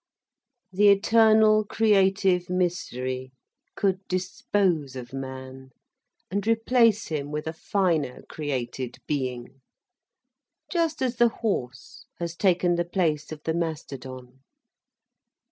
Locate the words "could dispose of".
3.75-5.13